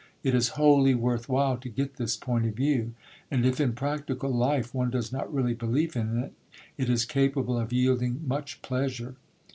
It 0.23 0.33
is 0.33 0.47
wholly 0.57 0.95
worth 0.95 1.29
while 1.29 1.57
to 1.57 1.69
get 1.69 1.97
this 1.97 2.17
point 2.17 2.47
of 2.47 2.55
view; 2.55 2.95
and 3.29 3.45
if 3.45 3.59
in 3.61 3.73
practical 3.73 4.31
life 4.33 4.73
one 4.73 4.89
does 4.89 5.11
not 5.13 5.31
really 5.31 5.53
believe 5.53 5.95
in 5.95 6.17
it, 6.17 6.33
it 6.75 6.89
is 6.89 7.05
capable 7.05 7.59
of 7.59 7.71
yielding 7.71 8.27
much 8.27 8.63
pleasure. 8.63 9.13